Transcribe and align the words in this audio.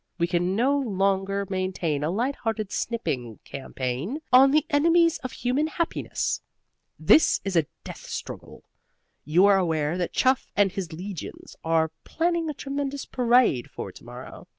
We 0.17 0.25
can 0.25 0.55
no 0.55 0.79
longer 0.79 1.45
maintain 1.47 2.03
a 2.03 2.09
light 2.09 2.35
hearted 2.37 2.71
sniping 2.71 3.37
campaign 3.45 4.17
on 4.33 4.49
the 4.49 4.65
enemies 4.71 5.19
of 5.19 5.31
human 5.31 5.67
happiness. 5.67 6.41
This 6.97 7.39
is 7.45 7.55
a 7.55 7.67
death 7.83 8.07
struggle. 8.09 8.63
You 9.25 9.45
are 9.45 9.59
aware 9.59 9.99
that 9.99 10.11
Chuff 10.13 10.51
and 10.55 10.71
his 10.71 10.91
legions 10.91 11.55
are 11.63 11.91
planning 12.03 12.49
a 12.49 12.53
tremendous 12.55 13.05
parade 13.05 13.69
for 13.69 13.91
to 13.91 14.03
morrow. 14.03 14.47